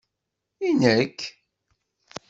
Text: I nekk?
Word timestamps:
I 0.67 0.69
nekk? 0.79 1.19